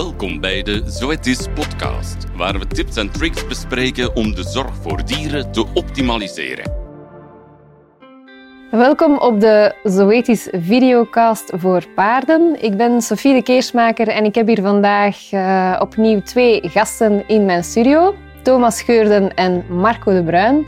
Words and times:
Welkom 0.00 0.40
bij 0.40 0.62
de 0.62 0.82
Zoetis 0.86 1.46
podcast, 1.54 2.16
waar 2.36 2.58
we 2.58 2.66
tips 2.66 2.96
en 2.96 3.10
tricks 3.10 3.46
bespreken 3.46 4.16
om 4.16 4.34
de 4.34 4.42
zorg 4.42 4.74
voor 4.80 5.04
dieren 5.04 5.52
te 5.52 5.66
optimaliseren. 5.74 6.72
Welkom 8.70 9.18
op 9.18 9.40
de 9.40 9.74
Zoetis 9.82 10.48
videocast 10.52 11.52
voor 11.56 11.84
paarden. 11.94 12.62
Ik 12.62 12.76
ben 12.76 13.02
Sofie 13.02 13.34
de 13.34 13.42
Keersmaker 13.42 14.08
en 14.08 14.24
ik 14.24 14.34
heb 14.34 14.46
hier 14.46 14.62
vandaag 14.62 15.32
uh, 15.32 15.76
opnieuw 15.80 16.22
twee 16.22 16.60
gasten 16.68 17.28
in 17.28 17.44
mijn 17.44 17.64
studio. 17.64 18.14
Thomas 18.42 18.82
Geurden 18.82 19.34
en 19.34 19.64
Marco 19.68 20.12
de 20.12 20.22
Bruin. 20.22 20.66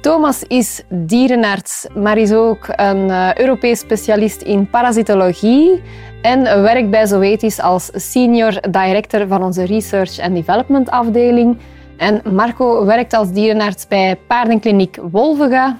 Thomas 0.00 0.42
is 0.42 0.82
dierenarts, 0.88 1.86
maar 1.94 2.18
is 2.18 2.32
ook 2.32 2.66
een 2.68 3.08
uh, 3.08 3.34
Europees 3.34 3.78
specialist 3.78 4.42
in 4.42 4.70
parasitologie 4.70 5.82
en 6.22 6.62
werkt 6.62 6.90
bij 6.90 7.06
Zoetis 7.06 7.60
als 7.60 7.90
senior 7.94 8.60
director 8.70 9.26
van 9.26 9.42
onze 9.42 9.64
research 9.64 10.18
and 10.18 10.34
development 10.34 10.90
afdeling. 10.90 11.58
En 11.96 12.22
Marco 12.34 12.84
werkt 12.84 13.12
als 13.12 13.32
dierenarts 13.32 13.86
bij 13.86 14.16
paardenkliniek 14.26 14.98
Wolvega 15.10 15.78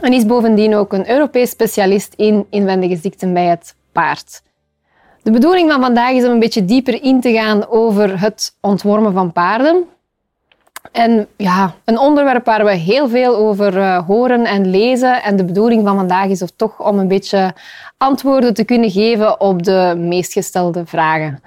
en 0.00 0.12
is 0.12 0.26
bovendien 0.26 0.74
ook 0.74 0.92
een 0.92 1.10
Europees 1.10 1.50
specialist 1.50 2.14
in 2.16 2.46
inwendige 2.50 2.96
ziekten 2.96 3.32
bij 3.32 3.44
het 3.46 3.74
paard. 3.92 4.42
De 5.22 5.30
bedoeling 5.30 5.70
van 5.70 5.80
vandaag 5.80 6.12
is 6.12 6.24
om 6.24 6.30
een 6.30 6.38
beetje 6.38 6.64
dieper 6.64 7.02
in 7.02 7.20
te 7.20 7.32
gaan 7.32 7.68
over 7.68 8.20
het 8.20 8.56
ontwormen 8.60 9.12
van 9.12 9.32
paarden. 9.32 9.84
En 10.92 11.26
ja, 11.36 11.74
een 11.84 11.98
onderwerp 11.98 12.44
waar 12.44 12.64
we 12.64 12.70
heel 12.70 13.08
veel 13.08 13.36
over 13.36 13.76
uh, 13.76 14.06
horen 14.06 14.44
en 14.44 14.70
lezen. 14.70 15.22
En 15.22 15.36
de 15.36 15.44
bedoeling 15.44 15.86
van 15.86 15.96
vandaag 15.96 16.26
is 16.26 16.42
of 16.42 16.50
toch 16.56 16.80
om 16.80 16.98
een 16.98 17.08
beetje 17.08 17.54
antwoorden 17.96 18.54
te 18.54 18.64
kunnen 18.64 18.90
geven 18.90 19.40
op 19.40 19.62
de 19.62 19.94
meest 19.98 20.32
gestelde 20.32 20.86
vragen. 20.86 21.42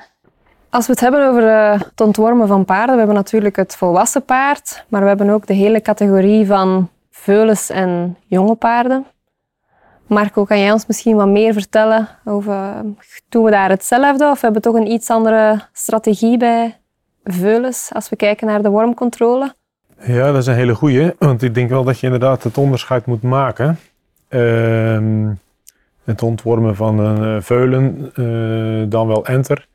Als 0.70 0.86
we 0.86 0.92
het 0.92 1.02
hebben 1.02 1.28
over 1.28 1.44
uh, 1.44 1.72
het 1.72 2.02
ontwormen 2.02 2.48
van 2.48 2.66
paarden, 2.66 2.92
we 2.92 2.98
hebben 2.98 3.16
natuurlijk 3.16 3.56
het 3.56 3.76
volwassen 3.76 4.26
paard, 4.26 4.86
maar 4.88 5.02
we 5.02 5.08
hebben 5.08 5.30
ook 5.30 5.48
de 5.48 5.54
hele 5.54 5.82
categorie 5.82 6.46
van 6.46 6.90
veulens 7.12 7.70
en 7.70 8.18
jonge 8.28 8.56
paarden. 8.56 9.06
Marco, 10.08 10.44
kan 10.44 10.60
jij 10.60 10.72
ons 10.72 10.86
misschien 10.86 11.16
wat 11.16 11.28
meer 11.28 11.54
vertellen 11.54 12.08
over, 12.26 12.82
doen 13.30 13.44
we 13.44 13.52
daar 13.52 13.70
hetzelfde 13.70 14.30
of 14.30 14.42
hebben 14.42 14.62
we 14.62 14.68
toch 14.68 14.78
een 14.78 14.92
iets 14.92 15.10
andere 15.10 15.62
strategie 15.72 16.38
bij 16.38 16.78
veulens 17.24 17.90
als 17.94 18.10
we 18.10 18.16
kijken 18.16 18.48
naar 18.48 18.62
de 18.62 18.70
wormcontrole? 18.70 19.54
Ja, 20.06 20.32
dat 20.32 20.42
is 20.42 20.48
een 20.48 20.54
hele 20.54 20.76
goeie. 20.76 21.12
Want 21.20 21.42
ik 21.42 21.54
denk 21.54 21.70
wel 21.70 21.84
dat 21.84 22.00
je 22.00 22.06
inderdaad 22.06 22.44
het 22.44 22.58
onderscheid 22.58 23.06
moet 23.06 23.22
maken. 23.22 23.80
Uh, 24.30 25.30
het 26.04 26.22
ontwormen 26.22 26.76
van 26.76 27.00
een 27.00 27.36
uh, 27.36 27.42
veulen, 27.42 28.12
uh, 28.16 28.90
dan 28.90 29.08
wel 29.08 29.26
enter. 29.26 29.68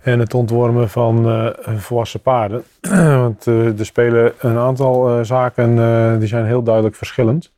En 0.00 0.18
het 0.18 0.34
ontwormen 0.34 0.88
van 0.88 1.28
uh, 1.28 1.48
volwassen 1.76 2.20
paarden. 2.20 2.64
want 3.22 3.46
er 3.46 3.86
spelen 3.86 4.32
een 4.38 4.58
aantal 4.58 5.24
zaken 5.24 5.76
die 6.18 6.28
zijn 6.28 6.46
heel 6.46 6.62
duidelijk 6.62 6.94
verschillend. 6.96 7.52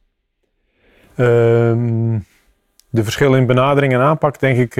Ehm, 1.15 2.19
de 2.89 3.05
verschillen 3.05 3.39
in 3.39 3.47
benadering 3.47 3.93
en 3.93 4.01
aanpak, 4.01 4.41
denk 4.41 4.59
ik, 4.59 4.75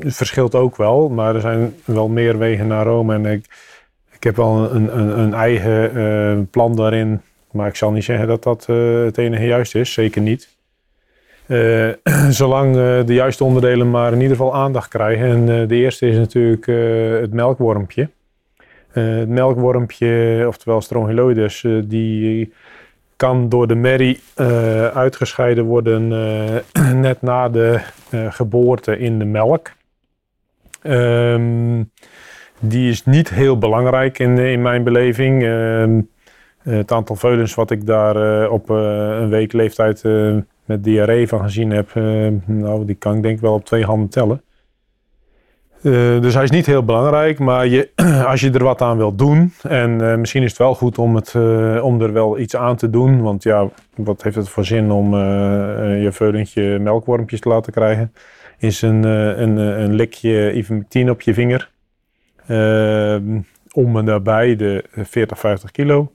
ehm, 0.00 0.10
verschilt 0.10 0.54
ook 0.54 0.76
wel, 0.76 1.08
maar 1.08 1.34
er 1.34 1.40
zijn 1.40 1.74
wel 1.84 2.08
meer 2.08 2.38
wegen 2.38 2.66
naar 2.66 2.86
Rome. 2.86 3.14
En 3.14 3.26
ik, 3.26 3.46
ik 4.10 4.24
heb 4.24 4.36
wel 4.36 4.74
een, 4.74 4.98
een, 4.98 5.18
een 5.18 5.34
eigen 5.34 5.96
uh, 5.96 6.44
plan 6.50 6.76
daarin. 6.76 7.20
Maar 7.50 7.68
ik 7.68 7.76
zal 7.76 7.90
niet 7.90 8.04
zeggen 8.04 8.26
dat 8.26 8.42
dat 8.42 8.66
uh, 8.70 9.04
het 9.04 9.18
enige 9.18 9.46
juist 9.46 9.74
is. 9.74 9.92
Zeker 9.92 10.22
niet. 10.22 10.48
Uh, 11.46 11.88
zolang 12.30 12.74
de 13.04 13.14
juiste 13.14 13.44
onderdelen 13.44 13.90
maar 13.90 14.12
in 14.12 14.20
ieder 14.20 14.36
geval 14.36 14.54
aandacht 14.54 14.88
krijgen. 14.88 15.26
En 15.26 15.68
de 15.68 15.74
eerste 15.74 16.06
is 16.06 16.16
natuurlijk 16.16 16.66
het 17.20 17.32
melkwormpje. 17.32 18.08
het 18.90 19.28
melkwormpje, 19.28 20.44
oftewel 20.46 20.80
strongyloides, 20.80 21.66
die 21.84 22.52
kan 23.16 23.48
door 23.48 23.66
de 23.66 23.74
merrie 23.74 24.20
uitgescheiden 24.94 25.64
worden 25.64 26.08
net 27.06 27.22
na 27.22 27.48
de 27.48 27.80
geboorte 28.28 28.98
in 28.98 29.18
de 29.18 29.24
melk. 29.24 29.70
Um, 30.86 31.90
die 32.60 32.90
is 32.90 33.04
niet 33.04 33.30
heel 33.30 33.58
belangrijk 33.58 34.18
in, 34.18 34.38
in 34.38 34.62
mijn 34.62 34.82
beleving. 34.82 35.42
Uh, 35.42 35.98
het 36.62 36.92
aantal 36.92 37.16
veulens 37.16 37.54
wat 37.54 37.70
ik 37.70 37.86
daar 37.86 38.42
uh, 38.42 38.52
op 38.52 38.70
uh, 38.70 38.76
een 39.20 39.28
week 39.28 39.52
leeftijd 39.52 40.02
met 40.64 40.84
diarree 40.84 41.28
van 41.28 41.40
gezien 41.40 41.70
heb, 41.70 41.94
nou, 42.46 42.84
die 42.84 42.94
kan 42.94 43.16
ik 43.16 43.22
denk 43.22 43.40
wel 43.40 43.54
op 43.54 43.64
twee 43.64 43.84
handen 43.84 44.08
tellen. 44.08 44.42
dus 46.22 46.34
hij 46.34 46.42
is 46.42 46.50
niet 46.50 46.66
heel 46.66 46.84
belangrijk, 46.84 47.38
maar 47.38 47.66
je, 47.66 47.90
als 48.30 48.40
je 48.40 48.50
er 48.50 48.64
wat 48.64 48.82
aan 48.82 48.96
wilt 48.96 49.18
doen, 49.18 49.52
en 49.62 50.20
misschien 50.20 50.42
is 50.42 50.48
het 50.48 50.58
wel 50.58 50.74
goed 50.74 50.98
om, 50.98 51.14
het, 51.14 51.34
om 51.80 52.00
er 52.00 52.12
wel 52.12 52.38
iets 52.38 52.56
aan 52.56 52.76
te 52.76 52.90
doen, 52.90 53.22
want 53.22 53.42
ja, 53.42 53.68
wat 53.96 54.22
heeft 54.22 54.36
het 54.36 54.48
voor 54.48 54.64
zin 54.64 54.90
om 54.90 55.14
je 55.96 56.08
veulentje 56.12 56.78
melkwormpjes 56.78 57.40
te 57.40 57.48
laten 57.48 57.72
krijgen? 57.72 58.12
Is 58.64 58.82
een, 58.82 59.04
eh, 59.04 59.38
een, 59.38 59.58
eh, 59.58 59.78
een 59.78 59.94
likje 59.94 60.52
ivermectine 60.54 61.10
op 61.10 61.20
je 61.20 61.34
vinger. 61.34 61.70
Ehm, 62.46 63.40
om 63.72 63.98
en 63.98 64.04
daarbij 64.04 64.56
de 64.56 64.84
40, 64.92 65.38
50 65.38 65.70
kilo. 65.70 66.12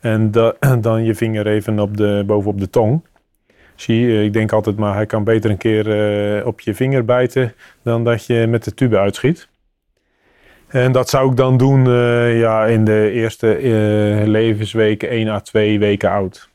En 0.00 0.30
dan 0.80 1.04
je 1.04 1.14
vinger 1.14 1.46
even 1.46 1.78
op 1.78 1.96
de, 1.96 2.22
bovenop 2.26 2.60
de 2.60 2.70
tong. 2.70 3.04
Zie, 3.74 4.24
ik 4.24 4.32
denk 4.32 4.52
altijd 4.52 4.76
maar, 4.76 4.94
hij 4.94 5.06
kan 5.06 5.24
beter 5.24 5.50
een 5.50 5.56
keer 5.56 6.46
op 6.46 6.60
je 6.60 6.74
vinger 6.74 7.04
bijten 7.04 7.54
dan 7.82 8.04
dat 8.04 8.26
je 8.26 8.46
met 8.46 8.64
de 8.64 8.74
tube 8.74 8.98
uitschiet. 8.98 9.48
En 10.68 10.92
dat 10.92 11.08
zou 11.08 11.30
ik 11.30 11.36
dan 11.36 11.56
doen 11.56 11.84
ja, 12.36 12.66
in 12.66 12.84
de 12.84 13.10
eerste 13.10 13.58
levensweken 14.26 15.08
1 15.08 15.28
à 15.28 15.40
2 15.40 15.78
weken 15.78 16.10
oud. 16.10 16.50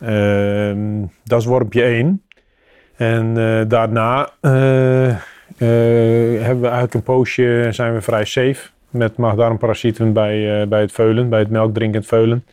Ehm, 0.00 1.04
dat 1.24 1.40
is 1.40 1.46
wormpje 1.46 1.82
1. 1.82 2.22
En 2.98 3.38
uh, 3.38 3.60
daarna 3.68 4.30
uh, 4.40 5.08
uh, 5.08 5.14
hebben 6.42 6.60
we 6.60 6.66
eigenlijk 6.66 6.94
een 6.94 7.02
poosje, 7.02 7.68
zijn 7.70 7.94
we 7.94 8.00
vrij 8.00 8.24
safe 8.24 8.68
met 8.90 9.16
maagdarmparasieten 9.16 10.12
bij, 10.12 10.68
bij 10.68 10.80
het 10.80 10.92
veulen, 10.92 11.28
bij 11.28 11.38
het 11.38 11.50
melkdrinkend 11.50 12.06
veulen. 12.06 12.44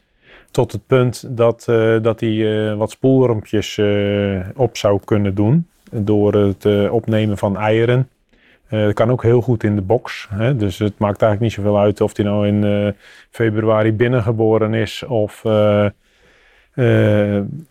Tot 0.51 0.71
het 0.71 0.87
punt 0.87 1.37
dat, 1.37 1.63
dat 2.01 2.19
hij 2.19 2.75
wat 2.75 2.91
spoelwormpjes 2.91 3.81
op 4.55 4.77
zou 4.77 4.99
kunnen 5.05 5.35
doen 5.35 5.67
door 5.91 6.33
het 6.33 6.89
opnemen 6.89 7.37
van 7.37 7.57
eieren. 7.57 8.09
dat 8.69 8.93
kan 8.93 9.11
ook 9.11 9.23
heel 9.23 9.41
goed 9.41 9.63
in 9.63 9.75
de 9.75 9.81
box. 9.81 10.27
Hè? 10.29 10.55
Dus 10.55 10.79
het 10.79 10.97
maakt 10.97 11.21
eigenlijk 11.21 11.41
niet 11.41 11.65
zoveel 11.65 11.79
uit 11.79 12.01
of 12.01 12.15
hij 12.15 12.25
nou 12.25 12.47
in 12.47 12.93
februari 13.29 13.93
binnengeboren 13.93 14.73
is 14.73 15.03
of 15.03 15.41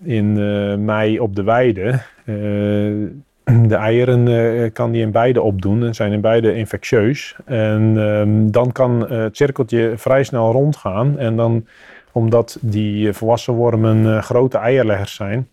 in 0.03 0.37
uh, 0.37 0.75
mei 0.76 1.19
op 1.19 1.37
de 1.37 1.42
weide. 1.42 2.00
Uh, 2.25 3.09
de 3.69 3.75
eieren 3.75 4.72
kan 4.72 4.91
die 4.91 5.03
in 5.03 5.10
beide 5.10 5.42
opdoen 5.42 5.84
en 5.84 5.94
zijn 5.94 6.12
in 6.12 6.20
beide 6.20 6.54
infectieus. 6.54 7.37
En 7.44 7.94
ehm, 7.97 8.50
dan 8.50 8.72
kan 8.72 9.12
het 9.12 9.37
cirkeltje 9.37 9.92
vrij 9.97 10.25
snel 10.25 10.53
rondgaan. 10.53 11.19
En 11.19 11.37
dan, 11.37 11.66
omdat 12.12 12.59
die 12.60 13.12
volwassen 13.12 13.54
wormen 13.54 14.22
grote 14.22 14.59
eierleggers 14.59 15.15
zijn, 15.15 15.48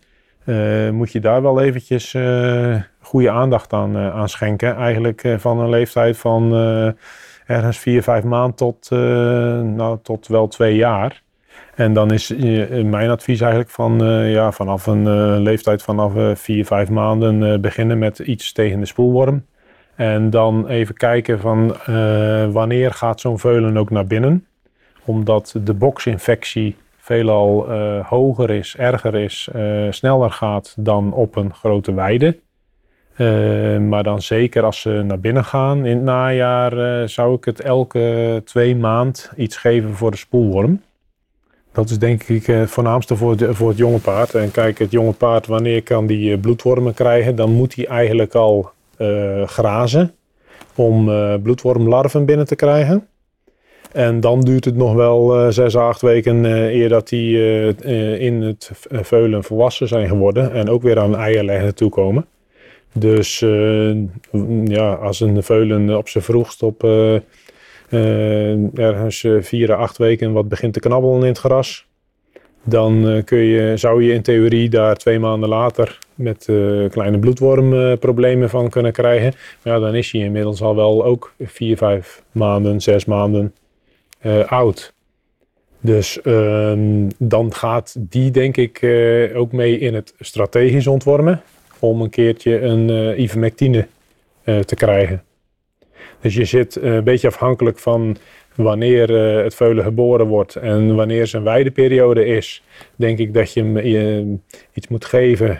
moet 0.94 1.12
je 1.12 1.20
daar 1.20 1.42
wel 1.42 1.60
eventjes 1.60 2.16
goede 3.00 3.30
aandacht 3.30 3.72
aan, 3.72 3.96
aan 3.96 4.28
schenken. 4.28 4.76
Eigenlijk 4.76 5.34
van 5.36 5.58
een 5.60 5.68
leeftijd 5.68 6.16
van 6.16 6.54
ergens 7.46 7.78
4, 7.78 8.02
5 8.02 8.24
maanden 8.24 8.56
tot, 8.56 8.90
nou, 9.76 9.98
tot 10.02 10.26
wel 10.26 10.48
twee 10.48 10.76
jaar. 10.76 11.22
En 11.74 11.92
dan 11.92 12.10
is 12.10 12.30
eh, 12.30 12.84
mijn 12.84 13.10
advies 13.10 13.40
eigenlijk 13.40 13.70
van 13.70 14.04
uh, 14.04 14.32
ja, 14.32 14.52
vanaf 14.52 14.86
een 14.86 15.38
leeftijd 15.38 15.82
vanaf 15.82 16.14
uh, 16.14 16.34
vier, 16.34 16.66
vijf 16.66 16.90
maanden 16.90 17.60
beginnen 17.60 17.98
met 17.98 18.18
iets 18.18 18.52
tegen 18.52 18.80
de 18.80 18.86
spoelworm. 18.86 19.46
En 19.94 20.30
dan 20.30 20.68
even 20.68 20.94
kijken 20.94 21.40
van 21.40 21.76
wanneer 22.52 22.92
gaat 22.92 23.20
zo'n 23.20 23.38
veulen 23.38 23.76
ook 23.76 23.90
naar 23.90 24.06
binnen. 24.06 24.46
Omdat 25.04 25.54
de 25.64 25.74
boxinfectie 25.74 26.76
veelal 26.96 27.72
hoger 28.02 28.50
is, 28.50 28.76
erger 28.78 29.14
is, 29.14 29.48
sneller 29.90 30.30
gaat 30.30 30.74
dan 30.78 31.12
op 31.12 31.36
een 31.36 31.54
grote 31.54 31.94
weide. 31.94 32.38
maar 33.88 34.02
dan 34.02 34.22
zeker 34.22 34.62
als 34.62 34.80
ze 34.80 35.02
naar 35.06 35.20
binnen 35.20 35.44
gaan 35.44 35.86
in 35.86 35.96
het 35.96 36.04
najaar 36.04 37.08
zou 37.08 37.34
ik 37.34 37.44
het 37.44 37.60
elke 37.60 38.42
twee 38.44 38.76
maand 38.76 39.32
iets 39.36 39.56
geven 39.56 39.94
voor 39.94 40.10
de 40.10 40.16
spoelworm. 40.16 40.80
Dat 41.72 41.90
is 41.90 41.98
denk 41.98 42.22
ik 42.22 42.46
het 42.46 42.70
voornaamste 42.70 43.16
voor, 43.16 43.36
voor 43.54 43.68
het 43.68 43.78
jonge 43.78 43.98
paard. 43.98 44.34
En 44.34 44.50
kijk, 44.50 44.78
het 44.78 44.90
jonge 44.90 45.12
paard, 45.12 45.46
wanneer 45.46 45.82
kan 45.82 46.06
die 46.06 46.32
eh, 46.32 46.40
bloedwormen 46.40 46.94
krijgen? 46.94 47.36
Dan 47.36 47.50
moet 47.52 47.74
hij 47.74 47.86
eigenlijk 47.86 48.34
al 48.34 48.70
uh, 48.98 49.46
grazen 49.46 50.14
om 50.74 51.10
bloedwormlarven 51.42 52.24
binnen 52.24 52.46
te 52.46 52.56
krijgen. 52.56 53.06
En 53.92 54.20
dan 54.20 54.40
duurt 54.40 54.64
het 54.64 54.76
nog 54.76 54.94
wel 54.94 55.44
uh, 55.44 55.50
zes, 55.50 55.76
acht 55.76 56.00
weken 56.00 56.44
eer 56.44 56.88
dat 56.88 57.08
die 57.08 57.38
in 58.18 58.42
het 58.42 58.70
veulen 58.90 59.44
volwassen 59.44 59.88
zijn 59.88 60.08
geworden. 60.08 60.52
En 60.52 60.70
ook 60.70 60.82
weer 60.82 60.98
aan 60.98 61.16
eierleggen 61.16 61.74
toekomen. 61.74 62.26
Dus 62.92 63.42
eh, 63.42 63.94
ja, 64.64 64.92
als 64.92 65.20
een 65.20 65.42
veulen 65.42 65.96
op 65.96 66.08
zijn 66.08 66.24
vroegst 66.24 66.62
op 66.62 66.86
ergens 68.74 69.26
vier 69.40 69.72
à 69.72 69.74
acht 69.74 69.98
weken 69.98 70.32
wat 70.32 70.48
begint 70.48 70.72
te 70.72 70.80
knabbelen 70.80 71.20
in 71.20 71.26
het 71.26 71.38
gras, 71.38 71.86
dan 72.62 73.22
kun 73.24 73.38
je, 73.38 73.76
zou 73.76 74.02
je 74.02 74.12
in 74.12 74.22
theorie 74.22 74.68
daar 74.68 74.96
twee 74.96 75.18
maanden 75.18 75.48
later 75.48 75.98
met 76.14 76.44
kleine 76.90 77.18
bloedwormproblemen 77.18 78.50
van 78.50 78.68
kunnen 78.68 78.92
krijgen. 78.92 79.34
Maar 79.62 79.72
ja, 79.72 79.80
dan 79.80 79.94
is 79.94 80.12
hij 80.12 80.20
inmiddels 80.20 80.62
al 80.62 80.76
wel 80.76 81.04
ook 81.04 81.34
vier, 81.40 81.76
vijf 81.76 82.22
maanden, 82.32 82.80
zes 82.80 83.04
maanden 83.04 83.54
oud. 84.46 84.92
Dus 85.80 86.20
ehm, 86.20 87.08
dan 87.18 87.54
gaat 87.54 87.96
die 87.98 88.30
denk 88.30 88.56
ik 88.56 88.80
ook 89.34 89.52
mee 89.52 89.78
in 89.78 89.94
het 89.94 90.14
strategisch 90.18 90.86
ontwormen 90.86 91.42
om 91.78 92.00
een 92.00 92.10
keertje 92.10 92.60
een 92.60 92.88
uh, 92.88 93.18
ivermectine 93.18 93.86
te 94.44 94.74
krijgen. 94.74 95.22
Dus 96.20 96.34
je 96.34 96.44
zit 96.44 96.76
uh, 96.76 96.94
een 96.94 97.04
beetje 97.04 97.28
afhankelijk 97.28 97.78
van 97.78 98.16
wanneer 98.54 99.08
het 99.44 99.54
veulen 99.54 99.84
geboren 99.84 100.26
wordt 100.26 100.56
en 100.56 100.94
wanneer 100.94 101.26
zijn 101.26 101.42
weideperiode 101.42 102.24
is. 102.24 102.62
Denk 102.96 103.18
ik 103.18 103.34
dat 103.34 103.52
je 103.52 103.60
hem 103.60 104.42
iets 104.72 104.88
moet 104.88 105.04
geven 105.04 105.58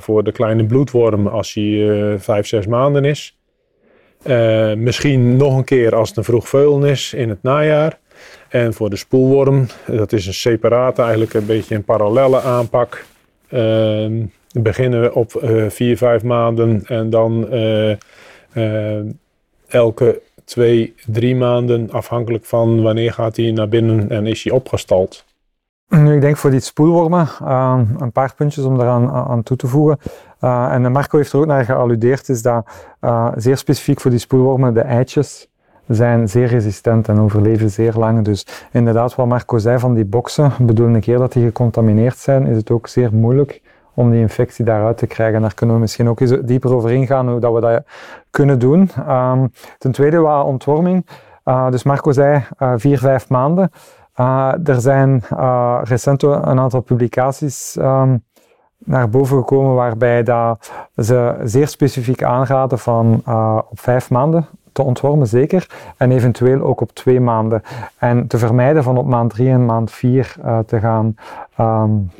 voor 0.00 0.24
de 0.24 0.32
kleine 0.32 0.64
bloedworm 0.64 1.26
als 1.26 1.54
hij 1.54 2.14
vijf, 2.18 2.46
zes 2.46 2.66
maanden 2.66 3.04
is. 3.04 3.38
misschien 4.76 5.36
nog 5.36 5.56
een 5.56 5.64
keer 5.64 5.94
als 5.94 6.08
het 6.08 6.18
een 6.18 6.24
vroeg 6.24 6.48
veulen 6.48 6.88
is 6.88 7.14
in 7.14 7.28
het 7.28 7.42
najaar. 7.42 7.98
En 8.48 8.74
voor 8.74 8.90
de 8.90 8.96
spoelworm, 8.96 9.66
dat 9.86 10.12
is 10.12 10.26
een 10.26 10.34
separate, 10.34 11.02
eigenlijk 11.02 11.34
een 11.34 11.46
beetje 11.46 11.74
een 11.74 11.84
parallelle 11.84 12.40
aanpak. 12.40 13.04
Ehm, 13.48 14.12
beginnen 14.52 15.00
we 15.00 15.14
op 15.14 15.32
vier, 15.68 15.96
vijf 15.96 16.22
maanden 16.22 16.82
en 16.86 17.10
dan 17.10 17.48
elke 19.72 20.20
twee, 20.44 20.94
drie 21.06 21.36
maanden, 21.36 21.90
afhankelijk 21.90 22.44
van 22.44 22.82
wanneer 22.82 23.12
gaat 23.12 23.36
hij 23.36 23.50
naar 23.50 23.68
binnen 23.68 24.10
en 24.10 24.26
is 24.26 24.44
hij 24.44 24.52
opgestald. 24.52 25.24
Nu, 25.88 26.14
ik 26.14 26.20
denk 26.20 26.36
voor 26.36 26.50
die 26.50 26.60
spoelwormen 26.60 27.28
een 27.98 28.12
paar 28.12 28.34
puntjes 28.34 28.64
om 28.64 28.78
daaraan 28.78 29.10
aan 29.10 29.42
toe 29.42 29.56
te 29.56 29.66
voegen. 29.66 29.98
en 30.40 30.92
Marco 30.92 31.16
heeft 31.16 31.32
er 31.32 31.38
ook 31.38 31.46
naar 31.46 31.64
gealludeerd, 31.64 32.28
is 32.28 32.42
dat 32.42 32.66
zeer 33.36 33.56
specifiek 33.56 34.00
voor 34.00 34.10
die 34.10 34.20
spoelwormen 34.20 34.74
de 34.74 34.80
eitjes 34.80 35.48
zijn 35.88 36.28
zeer 36.28 36.46
resistent 36.46 37.08
en 37.08 37.18
overleven 37.18 37.70
zeer 37.70 37.92
lang. 37.92 38.24
Dus 38.24 38.46
inderdaad, 38.72 39.14
wat 39.14 39.26
Marco 39.26 39.58
zei 39.58 39.78
van 39.78 39.94
die 39.94 40.04
boxen, 40.04 40.52
bedoel 40.58 40.86
een 40.86 41.00
keer 41.00 41.18
dat 41.18 41.32
die 41.32 41.44
gecontamineerd 41.44 42.18
zijn, 42.18 42.46
is 42.46 42.56
het 42.56 42.70
ook 42.70 42.88
zeer 42.88 43.14
moeilijk 43.14 43.60
om 43.94 44.10
die 44.10 44.20
infectie 44.20 44.64
daaruit 44.64 44.96
te 44.96 45.06
krijgen. 45.06 45.40
Daar 45.40 45.54
kunnen 45.54 45.74
we 45.74 45.80
misschien 45.80 46.08
ook 46.08 46.20
eens 46.20 46.36
dieper 46.42 46.74
over 46.74 46.90
ingaan, 46.90 47.28
hoe 47.28 47.40
dat 47.40 47.54
we 47.54 47.60
dat 47.60 47.84
kunnen 48.30 48.58
doen. 48.58 48.90
Um, 49.08 49.52
ten 49.78 49.92
tweede, 49.92 50.18
wat 50.18 50.44
ontworming. 50.44 51.06
Uh, 51.44 51.70
dus 51.70 51.82
Marco 51.82 52.12
zei 52.12 52.44
uh, 52.58 52.72
vier, 52.76 52.98
vijf 52.98 53.28
maanden. 53.28 53.70
Uh, 54.20 54.52
er 54.64 54.80
zijn 54.80 55.22
recent 55.82 56.22
een 56.22 56.58
aantal 56.58 56.80
publicaties 56.80 57.76
um, 57.80 58.24
naar 58.78 59.08
boven 59.08 59.36
gekomen 59.36 59.74
waarbij 59.74 60.22
dat 60.22 60.70
ze 60.96 61.40
zeer 61.44 61.68
specifiek 61.68 62.22
aanraden 62.22 62.78
van 62.78 63.22
op 63.70 63.80
vijf 63.80 64.10
maanden 64.10 64.46
te 64.72 64.82
ontwormen, 64.82 65.26
zeker. 65.26 65.70
En 65.96 66.10
eventueel 66.10 66.60
ook 66.60 66.80
op 66.80 66.92
twee 66.92 67.20
maanden. 67.20 67.62
En 67.98 68.26
te 68.26 68.38
vermijden 68.38 68.82
van 68.82 68.96
op 68.96 69.06
maand 69.06 69.30
drie 69.30 69.50
en 69.50 69.66
maand 69.66 69.90
vier 69.90 70.36
te 70.66 70.80
gaan 70.80 71.14
um, 71.60 72.10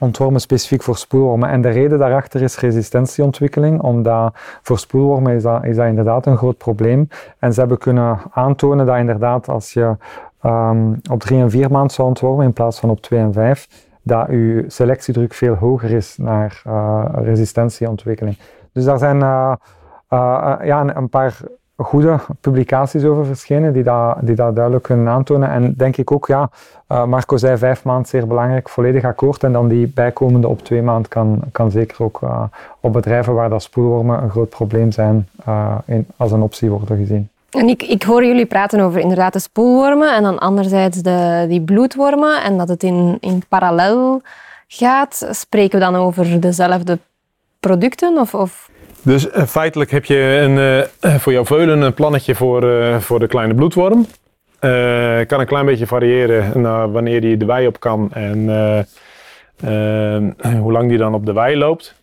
ontwormen 0.00 0.40
specifiek 0.40 0.82
voor 0.82 0.96
spoelwormen. 0.96 1.48
En 1.48 1.60
de 1.60 1.68
reden 1.68 1.98
daarachter 1.98 2.42
is 2.42 2.58
resistentieontwikkeling, 2.58 3.80
omdat 3.82 4.34
voor 4.62 4.78
spoelwormen 4.78 5.34
is 5.34 5.42
dat, 5.42 5.64
is 5.64 5.76
dat 5.76 5.86
inderdaad 5.86 6.26
een 6.26 6.36
groot 6.36 6.56
probleem. 6.56 7.08
En 7.38 7.52
ze 7.52 7.60
hebben 7.60 7.78
kunnen 7.78 8.18
aantonen 8.30 8.86
dat 8.86 8.96
inderdaad 8.96 9.48
als 9.48 9.72
je 9.72 9.96
um, 10.44 11.00
op 11.10 11.20
drie 11.20 11.40
en 11.40 11.50
vier 11.50 11.70
maanden 11.70 11.90
zou 11.90 12.08
ontwormen 12.08 12.44
in 12.44 12.52
plaats 12.52 12.80
van 12.80 12.90
op 12.90 13.00
twee 13.00 13.20
en 13.20 13.32
vijf, 13.32 13.88
dat 14.02 14.26
je 14.28 14.64
selectiedruk 14.66 15.34
veel 15.34 15.54
hoger 15.54 15.90
is 15.90 16.16
naar 16.16 16.62
uh, 16.66 17.04
resistentieontwikkeling. 17.12 18.38
Dus 18.72 18.84
daar 18.84 18.98
zijn 18.98 19.16
uh, 19.16 19.52
uh, 20.10 20.56
ja, 20.62 20.96
een 20.96 21.08
paar 21.08 21.40
goede 21.84 22.18
publicaties 22.40 23.04
over 23.04 23.26
verschenen 23.26 23.72
die 23.72 23.82
dat, 23.82 24.16
die 24.20 24.34
dat 24.34 24.54
duidelijk 24.54 24.84
kunnen 24.84 25.08
aantonen. 25.08 25.50
En 25.50 25.74
denk 25.76 25.96
ik 25.96 26.12
ook, 26.12 26.26
ja, 26.26 26.50
uh, 26.88 27.04
Marco 27.04 27.36
zei 27.36 27.56
vijf 27.56 27.84
maanden 27.84 28.06
zeer 28.08 28.26
belangrijk, 28.26 28.68
volledig 28.68 29.04
akkoord. 29.04 29.44
En 29.44 29.52
dan 29.52 29.68
die 29.68 29.86
bijkomende 29.94 30.48
op 30.48 30.64
twee 30.64 30.82
maanden 30.82 31.08
kan, 31.08 31.40
kan 31.52 31.70
zeker 31.70 32.04
ook 32.04 32.20
uh, 32.24 32.42
op 32.80 32.92
bedrijven 32.92 33.34
waar 33.34 33.48
dat 33.48 33.62
spoelwormen 33.62 34.22
een 34.22 34.30
groot 34.30 34.48
probleem 34.48 34.92
zijn, 34.92 35.28
uh, 35.48 35.74
in, 35.84 36.06
als 36.16 36.32
een 36.32 36.42
optie 36.42 36.70
worden 36.70 36.96
gezien. 36.96 37.28
En 37.50 37.68
ik, 37.68 37.82
ik 37.82 38.02
hoor 38.02 38.24
jullie 38.24 38.46
praten 38.46 38.80
over 38.80 39.00
inderdaad 39.00 39.32
de 39.32 39.38
spoelwormen 39.38 40.16
en 40.16 40.22
dan 40.22 40.38
anderzijds 40.38 41.02
de, 41.02 41.44
die 41.48 41.60
bloedwormen 41.60 42.42
en 42.42 42.58
dat 42.58 42.68
het 42.68 42.82
in, 42.82 43.16
in 43.20 43.42
parallel 43.48 44.22
gaat. 44.68 45.26
Spreken 45.30 45.78
we 45.78 45.84
dan 45.84 45.96
over 45.96 46.40
dezelfde 46.40 46.98
producten? 47.60 48.18
Of, 48.18 48.34
of 48.34 48.70
dus 49.02 49.26
uh, 49.26 49.42
feitelijk 49.42 49.90
heb 49.90 50.04
je 50.04 50.16
een, 50.16 50.86
uh, 51.04 51.14
voor 51.16 51.32
jouw 51.32 51.44
veulen 51.44 51.80
een 51.80 51.94
plannetje 51.94 52.34
voor, 52.34 52.64
uh, 52.64 52.98
voor 52.98 53.18
de 53.18 53.26
kleine 53.26 53.54
bloedworm. 53.54 54.06
kan 55.26 55.40
een 55.40 55.46
klein 55.46 55.66
beetje 55.66 55.86
variëren 55.86 56.60
naar 56.60 56.92
wanneer 56.92 57.20
die 57.20 57.36
de 57.36 57.44
wei 57.44 57.66
op 57.66 57.80
kan 57.80 58.12
en 58.12 58.48
hoe 60.58 60.72
lang 60.72 60.88
die 60.88 60.98
dan 60.98 61.14
op 61.14 61.26
de 61.26 61.32
wei 61.32 61.56
loopt. 61.56 61.94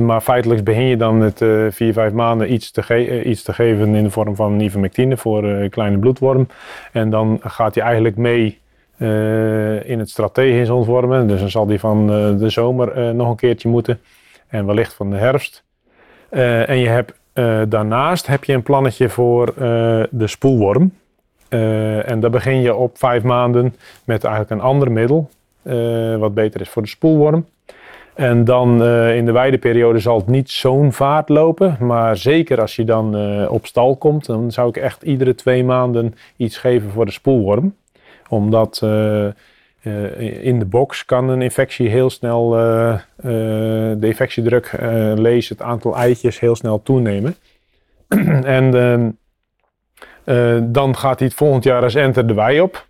maar 0.00 0.20
feitelijk 0.20 0.64
begin 0.64 0.84
je 0.84 0.96
dan 0.96 1.18
met 1.18 1.44
vier, 1.70 1.92
vijf 1.92 2.12
maanden 2.12 2.52
iets 2.52 2.70
te, 2.70 3.22
iets 3.24 3.42
te 3.42 3.52
geven 3.52 3.94
in 3.94 4.04
de 4.04 4.10
vorm 4.10 4.36
van 4.36 4.60
ivermectine 4.60 5.16
voor 5.16 5.68
kleine 5.68 5.98
bloedworm. 5.98 6.48
En 6.92 7.10
dan 7.10 7.40
gaat 7.42 7.74
hij 7.74 7.84
eigenlijk 7.84 8.16
mee 8.16 8.58
in 9.84 9.98
het 9.98 10.10
strategisch 10.10 10.70
ontwormen. 10.70 11.26
Dus 11.26 11.40
dan 11.40 11.50
zal 11.50 11.66
die 11.66 11.80
van 11.80 12.06
de 12.38 12.48
zomer 12.48 13.14
nog 13.14 13.28
een 13.28 13.36
keertje 13.36 13.68
moeten. 13.68 14.00
En 14.48 14.66
wellicht 14.66 14.94
van 14.94 15.10
de 15.10 15.16
herfst. 15.16 15.64
Uh, 16.30 16.68
en 16.68 16.78
je 16.78 16.88
hebt, 16.88 17.12
uh, 17.34 17.62
daarnaast 17.68 18.26
heb 18.26 18.44
je 18.44 18.52
een 18.52 18.62
plannetje 18.62 19.08
voor 19.08 19.48
uh, 19.48 19.54
de 20.10 20.26
spoelworm. 20.26 20.92
en 21.48 22.20
daar 22.20 22.30
begin 22.30 22.60
je 22.60 22.74
op 22.74 22.98
vijf 22.98 23.22
maanden 23.22 23.74
met 24.04 24.24
eigenlijk 24.24 24.54
een 24.54 24.68
ander 24.68 24.92
middel, 24.92 25.30
wat 26.18 26.34
beter 26.34 26.60
is 26.60 26.68
voor 26.68 26.82
de 26.82 26.88
spoelworm. 26.88 27.46
En 28.14 28.44
dan 28.44 28.84
in 29.12 29.24
de 29.24 29.32
weideperiode 29.32 29.98
zal 29.98 30.16
het 30.16 30.26
niet 30.26 30.50
zo'n 30.50 30.92
vaart 30.92 31.28
lopen. 31.28 31.76
Maar 31.80 32.16
zeker 32.16 32.60
als 32.60 32.76
je 32.76 32.84
dan 32.84 33.16
op 33.48 33.66
stal 33.66 33.96
komt, 33.96 34.26
dan 34.26 34.50
zou 34.50 34.68
ik 34.68 34.76
echt 34.76 35.02
iedere 35.02 35.34
twee 35.34 35.64
maanden 35.64 36.14
iets 36.36 36.58
geven 36.58 36.90
voor 36.90 37.04
de 37.04 37.12
spoelworm. 37.12 37.74
Omdat 38.28 38.86
uh, 39.82 40.44
in 40.44 40.58
de 40.58 40.64
box 40.64 41.04
kan 41.04 41.28
een 41.28 41.42
infectie 41.42 41.88
heel 41.88 42.10
snel, 42.10 42.58
uh, 42.58 42.92
uh, 42.92 43.00
de 43.96 44.06
infectiedruk, 44.06 44.72
lees 45.14 45.48
het 45.48 45.62
aantal 45.62 45.96
eitjes 45.96 46.40
heel 46.40 46.56
snel 46.56 46.82
toenemen. 46.82 47.36
en 48.58 48.74
ehm, 48.74 50.72
dan 50.72 50.96
gaat 50.96 51.18
hij 51.18 51.28
het 51.28 51.36
volgend 51.36 51.64
jaar 51.64 51.82
als 51.82 51.94
enter 51.94 52.26
de 52.26 52.34
wei 52.34 52.60
op. 52.60 52.86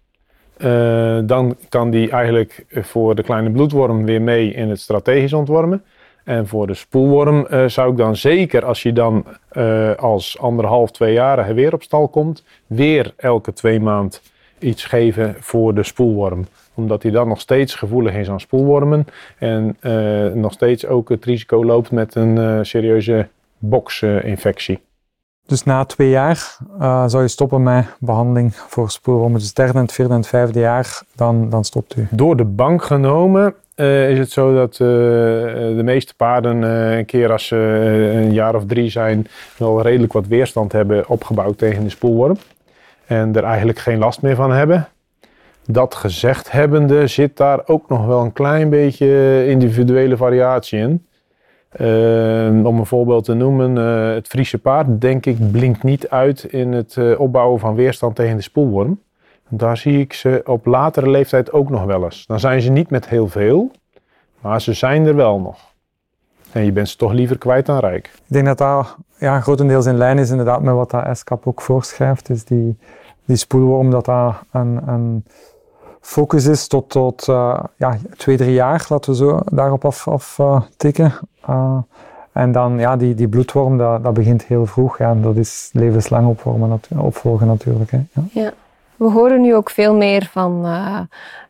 dan 1.27 1.57
kan 1.69 1.91
die 1.91 2.11
eigenlijk 2.11 2.65
voor 2.71 3.15
de 3.15 3.23
kleine 3.23 3.51
bloedworm 3.51 4.05
weer 4.05 4.23
mee 4.23 4.53
in 4.53 4.69
het 4.69 4.81
strategisch 4.81 5.33
ontwormen. 5.33 5.85
En 6.25 6.47
voor 6.47 6.67
de 6.67 6.75
spoelworm 6.75 7.47
zou 7.67 7.91
ik 7.91 7.97
dan 7.97 8.17
zeker, 8.17 8.65
als 8.65 8.83
je 8.83 8.93
dan 8.93 9.25
als 9.97 10.39
anderhalf, 10.39 10.91
twee 10.91 11.13
jaar 11.13 11.55
weer 11.55 11.73
op 11.73 11.83
stal 11.83 12.09
komt, 12.09 12.45
weer 12.67 13.13
elke 13.17 13.53
twee 13.53 13.81
maand 13.81 14.23
iets 14.59 14.85
geven 14.85 15.37
voor 15.39 15.75
de 15.75 15.83
spoelworm 15.83 16.47
omdat 16.81 17.03
hij 17.03 17.13
dan 17.13 17.29
nog 17.29 17.41
steeds 17.41 17.75
gevoelig 17.75 18.15
is 18.15 18.31
aan 18.31 18.41
spoelwormen. 18.41 19.07
En 19.39 19.77
uh, 19.81 20.33
nog 20.33 20.53
steeds 20.53 20.87
ook 20.87 21.09
het 21.09 21.25
risico 21.25 21.65
loopt 21.65 21.91
met 21.91 22.15
een 22.15 22.37
uh, 22.37 22.59
serieuze 22.63 23.29
boxinfectie. 23.59 24.81
Dus 25.47 25.65
na 25.65 25.85
twee 25.85 26.09
jaar 26.09 26.59
uh, 26.81 27.05
zou 27.07 27.23
je 27.23 27.29
stoppen 27.29 27.63
met 27.63 27.87
behandeling 27.99 28.55
voor 28.55 28.91
spoelwormen. 28.91 29.39
Dus 29.39 29.47
het 29.47 29.57
derde, 29.57 29.79
het 29.79 29.93
vierde 29.93 30.13
en 30.13 30.19
het 30.19 30.29
vijfde 30.29 30.61
jaar, 30.61 31.03
dan, 31.15 31.49
dan 31.49 31.65
stopt 31.65 31.97
u. 31.97 32.09
Door 32.11 32.37
de 32.37 32.45
bank 32.45 32.83
genomen 32.83 33.55
is 34.09 34.19
het 34.19 34.31
zo 34.31 34.55
dat 34.55 34.75
de 34.77 35.81
meeste 35.85 36.15
paarden 36.15 36.63
een 36.63 37.05
keer 37.05 37.33
als 37.33 37.47
ze 37.47 37.57
een 38.15 38.33
jaar 38.33 38.55
of 38.55 38.67
drie 38.67 38.91
zijn... 38.91 39.27
wel 39.57 39.83
redelijk 39.83 40.13
wat 40.13 40.27
weerstand 40.27 40.73
hebben 40.73 41.09
opgebouwd 41.09 41.59
tegen 41.59 41.85
de 41.85 41.91
spoelworm. 41.91 42.37
En 43.07 43.37
er 43.37 43.45
eigenlijk 43.45 43.79
geen 43.79 43.99
last 43.99 44.23
meer 44.23 44.37
van 44.37 44.53
hebben. 44.53 44.89
Dat 45.73 45.95
gezegd 45.95 46.53
hebbende 46.53 47.07
zit 47.07 47.37
daar 47.37 47.61
ook 47.67 47.89
nog 47.89 48.07
wel 48.07 48.21
een 48.21 48.33
klein 48.33 48.71
beetje 48.71 49.47
individuele 49.47 50.17
variatie 50.17 50.79
in. 50.79 51.05
Uh, 51.81 52.67
om 52.67 52.79
een 52.79 52.87
voorbeeld 52.87 53.25
te 53.25 53.35
noemen, 53.35 53.77
uh, 53.77 54.15
het 54.15 54.27
Friese 54.27 54.59
paard, 54.59 55.01
denk 55.01 55.27
ik, 55.27 55.51
blinkt 55.51 55.83
niet 55.83 56.09
uit 56.09 56.45
in 56.45 56.73
het 56.73 56.97
uh, 56.97 57.21
opbouwen 57.21 57.61
van 57.61 57.75
weerstand 57.75 58.17
tegen 58.17 58.37
de 58.37 58.43
spoelworm. 58.43 59.01
Daar 59.49 59.77
zie 59.77 59.99
ik 59.99 60.13
ze 60.13 60.43
op 60.45 60.67
latere 60.67 61.11
leeftijd 61.11 61.53
ook 61.53 61.71
nog 61.71 61.85
wel 61.85 62.05
eens. 62.05 62.27
Dan 62.27 62.41
zijn 62.41 62.61
ze 62.61 62.71
niet 62.71 62.91
met 62.91 63.09
heel 63.09 63.29
veel, 63.29 63.71
maar 64.41 64.61
ze 64.61 64.73
zijn 64.73 65.07
er 65.07 65.17
wel 65.17 65.41
nog. 65.41 65.59
En 66.53 66.65
je 66.65 66.73
bent 66.73 66.89
ze 66.89 66.97
toch 66.97 67.13
liever 67.13 67.39
kwijt 67.39 67.67
dan 67.67 67.79
rijk. 67.79 68.07
Ik 68.07 68.23
denk 68.27 68.47
dat 68.47 68.59
dat 68.59 68.97
ja, 69.19 69.41
grotendeels 69.41 69.87
in 69.87 69.97
lijn 69.97 70.19
is 70.19 70.31
inderdaad 70.31 70.63
met 70.63 70.75
wat 70.75 70.91
dat 70.91 71.19
SCAP 71.19 71.47
ook 71.47 71.61
voorschrijft. 71.61 72.31
Is 72.31 72.45
die, 72.45 72.79
die 73.25 73.37
spoelworm, 73.37 73.91
dat 73.91 74.07
een, 74.07 74.89
een 74.89 75.25
focus 76.01 76.47
is 76.47 76.67
tot, 76.67 76.91
tot 76.91 77.27
uh, 77.29 77.61
ja, 77.77 77.97
twee, 78.17 78.37
drie 78.37 78.53
jaar, 78.53 78.87
laten 78.89 79.11
we 79.11 79.17
zo 79.17 79.41
daarop 79.45 79.85
af, 79.85 80.09
af 80.09 80.39
uh, 80.39 81.79
en 82.33 82.53
dan 82.53 82.79
ja, 82.79 82.97
die, 82.97 83.15
die 83.15 83.29
bloedworm, 83.29 83.79
dat, 83.79 84.05
dat 84.05 84.15
begint 84.15 84.45
heel 84.45 84.67
vroeg. 84.67 84.99
Ja, 84.99 85.15
dat 85.15 85.37
is 85.37 85.71
levenslang 85.73 86.37
opvolgen 86.97 87.47
natuurlijk. 87.47 87.91
Hè. 87.91 87.99
Ja. 88.13 88.23
ja. 88.33 88.53
We 88.97 89.11
horen 89.11 89.41
nu 89.41 89.55
ook 89.55 89.71
veel 89.71 89.95
meer 89.95 90.29
van 90.33 90.67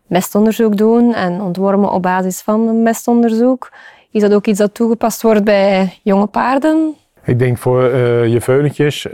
mestonderzoek 0.06 0.76
doen 0.76 1.14
en 1.14 1.40
ontwormen 1.40 1.92
op 1.92 2.02
basis 2.02 2.40
van 2.40 2.82
mestonderzoek. 2.82 3.70
Is 4.10 4.20
dat 4.20 4.32
ook 4.32 4.46
iets 4.46 4.58
dat 4.58 4.74
toegepast 4.74 5.22
wordt 5.22 5.44
bij 5.44 5.98
jonge 6.02 6.26
paarden? 6.26 6.94
Ik 7.24 7.38
denk 7.38 7.58
voor 7.58 7.82
uh, 7.82 8.26
je 8.26 8.40
veulentjes, 8.40 9.04
uh, 9.04 9.12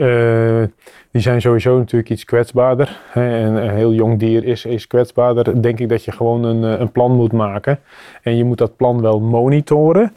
die 1.11 1.21
zijn 1.21 1.41
sowieso 1.41 1.77
natuurlijk 1.77 2.11
iets 2.11 2.25
kwetsbaarder. 2.25 2.99
Hè, 3.09 3.37
en 3.39 3.55
een 3.55 3.75
heel 3.75 3.93
jong 3.93 4.19
dier 4.19 4.43
is, 4.45 4.65
is 4.65 4.87
kwetsbaarder. 4.87 5.61
Denk 5.61 5.79
ik 5.79 5.89
dat 5.89 6.03
je 6.03 6.11
gewoon 6.11 6.43
een, 6.43 6.73
eh, 6.73 6.79
een 6.79 6.91
plan 6.91 7.11
moet 7.11 7.31
maken. 7.31 7.79
En 8.21 8.35
je 8.37 8.43
moet 8.43 8.57
dat 8.57 8.75
plan 8.75 9.01
wel 9.01 9.19
monitoren 9.19 10.13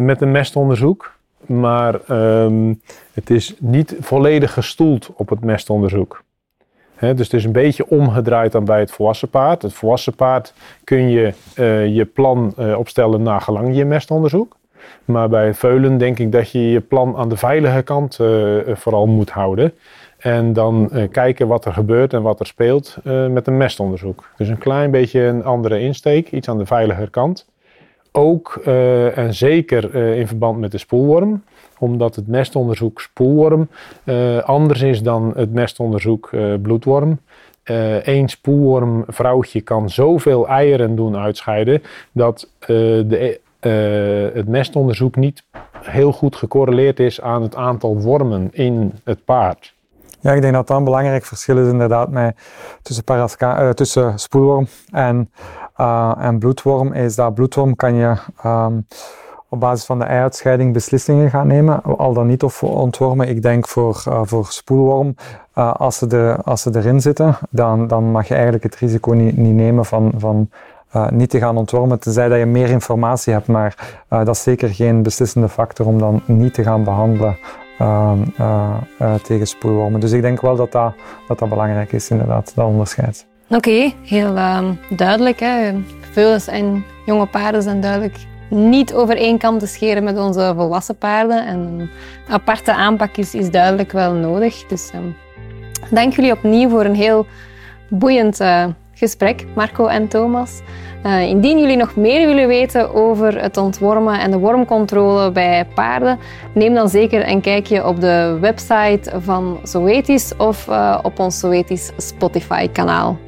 met 0.00 0.20
een 0.20 0.30
mestonderzoek. 0.30 1.12
Maar 1.46 2.00
um, 2.10 2.80
het 3.12 3.30
is 3.30 3.54
niet 3.58 3.96
volledig 4.00 4.52
gestoeld 4.52 5.10
op 5.16 5.28
het 5.28 5.44
mestonderzoek. 5.44 6.22
Dus 6.98 7.18
het 7.18 7.32
is 7.32 7.44
een 7.44 7.52
beetje 7.52 7.88
omgedraaid 7.88 8.52
dan 8.52 8.64
bij 8.64 8.80
het 8.80 8.90
volwassen 8.90 9.28
paard. 9.28 9.62
Het 9.62 9.72
volwassen 9.72 10.14
paard 10.14 10.54
kun 10.84 11.08
je 11.08 11.32
je 11.94 12.04
plan 12.04 12.54
opstellen 12.76 13.22
naar 13.22 13.40
gelang 13.40 13.76
je 13.76 13.84
mestonderzoek. 13.84 14.56
Maar 15.04 15.28
bij 15.28 15.54
veulen 15.54 15.98
denk 15.98 16.18
ik 16.18 16.32
dat 16.32 16.50
je 16.50 16.70
je 16.70 16.80
plan 16.80 17.16
aan 17.16 17.28
de 17.28 17.36
veilige 17.36 17.82
kant 17.82 18.18
uh, 18.20 18.56
vooral 18.66 19.06
moet 19.06 19.30
houden. 19.30 19.72
En 20.18 20.52
dan 20.52 20.90
kijken 21.10 21.46
wat 21.46 21.64
er 21.64 21.72
gebeurt 21.72 22.12
en 22.12 22.22
wat 22.22 22.40
er 22.40 22.46
speelt 22.46 22.96
met 23.28 23.46
een 23.46 23.56
mestonderzoek. 23.56 24.30
Dus 24.36 24.48
een 24.48 24.58
klein 24.58 24.90
beetje 24.90 25.20
een 25.20 25.44
andere 25.44 25.80
insteek, 25.80 26.30
iets 26.30 26.48
aan 26.48 26.58
de 26.58 26.66
veiliger 26.66 27.10
kant. 27.10 27.46
Ook 28.12 28.56
en 29.14 29.34
zeker 29.34 29.94
in 29.94 30.26
verband 30.26 30.58
met 30.58 30.72
de 30.72 30.78
spoelworm 30.78 31.42
omdat 31.78 32.16
het 32.16 32.28
mestonderzoek 32.28 33.00
spoelworm 33.00 33.68
anders 34.44 34.82
is 34.82 35.02
dan 35.02 35.32
het 35.36 35.52
mestonderzoek 35.52 36.30
uh, 36.32 36.54
bloedworm. 36.62 37.18
Eén 37.64 38.22
uh, 38.22 38.26
spoelworm 38.26 39.04
vrouwtje 39.06 39.60
kan 39.60 39.90
zoveel 39.90 40.48
eieren 40.48 40.96
doen 40.96 41.16
uitscheiden 41.16 41.82
dat 42.12 42.50
de, 42.66 43.40
het 44.34 44.48
mestonderzoek 44.48 45.16
niet 45.16 45.44
heel 45.80 46.12
goed 46.12 46.36
gecorreleerd 46.36 47.00
is 47.00 47.20
aan 47.20 47.42
het 47.42 47.56
aantal 47.56 48.00
wormen 48.00 48.48
in 48.52 48.92
het 49.04 49.24
paard. 49.24 49.74
Ja, 50.20 50.32
ik 50.32 50.40
denk 50.40 50.54
dat 50.54 50.66
dat 50.66 50.76
een 50.76 50.84
belangrijk 50.84 51.24
verschil 51.24 51.58
is 51.58 51.68
inderdaad 51.68 52.10
met, 52.10 52.36
tussen, 52.82 53.04
parasca, 53.04 53.72
tussen 53.72 54.18
spoelworm 54.18 54.66
en, 54.90 55.30
en 56.18 56.38
bloedworm. 56.38 56.92
Is 56.92 57.14
dat 57.14 57.34
bloedworm 57.34 57.76
kan 57.76 57.94
je 57.94 58.16
um, 58.46 58.86
op 59.48 59.60
basis 59.60 59.84
van 59.84 59.98
de 59.98 60.04
eieruitscheiding 60.04 60.72
beslissingen 60.72 61.30
gaan 61.30 61.46
nemen, 61.46 61.82
al 61.82 62.12
dan 62.12 62.26
niet 62.26 62.42
of 62.42 62.62
ontwormen. 62.62 63.28
Ik 63.28 63.42
denk 63.42 63.68
voor, 63.68 64.02
voor 64.22 64.46
spoelworm, 64.46 65.14
als, 65.54 65.98
ze 65.98 66.06
de, 66.06 66.36
als 66.44 66.62
ze 66.62 66.70
erin 66.74 67.00
zitten, 67.00 67.36
dan, 67.50 67.86
dan 67.86 68.04
mag 68.04 68.28
je 68.28 68.34
eigenlijk 68.34 68.64
het 68.64 68.76
risico 68.76 69.12
niet, 69.12 69.36
niet 69.36 69.54
nemen 69.54 69.84
van, 69.84 70.12
van 70.16 70.50
uh, 70.96 71.08
niet 71.08 71.30
te 71.30 71.38
gaan 71.38 71.56
ontwormen, 71.56 71.98
tenzij 71.98 72.28
dat 72.28 72.38
je 72.38 72.46
meer 72.46 72.68
informatie 72.70 73.32
hebt. 73.32 73.46
Maar 73.46 73.96
dat 74.08 74.28
is 74.28 74.42
zeker 74.42 74.68
geen 74.68 75.02
beslissende 75.02 75.48
factor 75.48 75.86
om 75.86 75.98
dan 75.98 76.22
niet 76.26 76.54
te 76.54 76.62
gaan 76.62 76.84
behandelen 76.84 77.38
ehm, 77.78 78.18
tegen 79.22 79.46
spoelwormen. 79.46 80.00
Dus 80.00 80.12
ik 80.12 80.22
denk 80.22 80.40
wel 80.40 80.56
dat 80.56 80.72
dat, 80.72 80.94
dat, 81.28 81.38
dat 81.38 81.48
belangrijk 81.48 81.92
is, 81.92 82.10
inderdaad, 82.10 82.52
dat 82.54 82.66
onderscheid. 82.66 83.26
Oké, 83.48 83.92
heel 84.02 84.36
ehm, 84.36 84.72
duidelijk. 84.96 85.40
Hè. 85.40 85.72
Veulens 86.12 86.46
en 86.46 86.84
jonge 87.06 87.26
paarden 87.26 87.62
zijn 87.62 87.80
duidelijk 87.80 88.16
niet 88.48 88.94
over 88.94 89.16
één 89.16 89.38
te 89.38 89.66
scheren 89.66 90.04
met 90.04 90.18
onze 90.18 90.52
volwassen 90.56 90.96
paarden. 90.96 91.46
En 91.46 91.58
een 91.58 91.90
aparte 92.28 92.74
aanpak 92.74 93.16
is, 93.16 93.50
duidelijk 93.50 93.92
wel 93.92 94.12
nodig. 94.12 94.66
Dus 94.66 94.90
um, 94.94 95.16
dank 95.90 96.12
jullie 96.12 96.32
opnieuw 96.32 96.68
voor 96.68 96.84
een 96.84 96.94
heel 96.94 97.26
boeiend 97.88 98.40
gesprek, 98.94 99.44
Marco 99.54 99.86
en 99.86 100.08
Thomas. 100.08 100.60
Uh, 101.06 101.22
indien 101.22 101.58
jullie 101.58 101.76
nog 101.76 101.96
meer 101.96 102.26
willen 102.26 102.48
weten 102.48 102.94
over 102.94 103.42
het 103.42 103.56
ontwormen 103.56 104.20
en 104.20 104.30
de 104.30 104.38
wormcontrole 104.38 105.32
bij 105.32 105.66
paarden, 105.74 106.18
neem 106.54 106.74
dan 106.74 106.88
zeker 106.88 107.28
een 107.28 107.40
kijkje 107.40 107.86
op 107.86 108.00
de 108.00 108.38
website 108.40 109.12
van 109.20 109.58
Zoetis 109.62 110.32
of 110.36 110.66
uh, 110.68 110.98
op 111.02 111.18
ons 111.18 111.38
Zoetis 111.38 111.90
Spotify 111.96 112.68
kanaal. 112.68 113.18